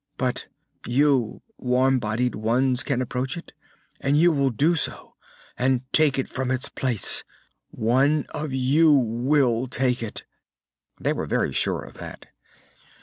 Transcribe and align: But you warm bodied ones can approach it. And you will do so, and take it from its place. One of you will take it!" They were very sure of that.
But 0.17 0.47
you 0.87 1.43
warm 1.59 1.99
bodied 1.99 2.33
ones 2.33 2.81
can 2.81 3.03
approach 3.03 3.37
it. 3.37 3.53
And 3.99 4.17
you 4.17 4.31
will 4.31 4.49
do 4.49 4.73
so, 4.75 5.13
and 5.55 5.83
take 5.93 6.17
it 6.17 6.27
from 6.27 6.49
its 6.49 6.69
place. 6.69 7.23
One 7.69 8.25
of 8.29 8.51
you 8.51 8.89
will 8.91 9.67
take 9.67 10.01
it!" 10.01 10.23
They 10.99 11.13
were 11.13 11.27
very 11.27 11.53
sure 11.53 11.83
of 11.83 11.99
that. 11.99 12.25